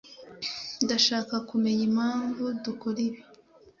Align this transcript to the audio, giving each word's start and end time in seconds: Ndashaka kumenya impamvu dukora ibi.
Ndashaka 0.83 1.35
kumenya 1.49 1.83
impamvu 1.89 2.43
dukora 2.63 2.97
ibi. 3.07 3.19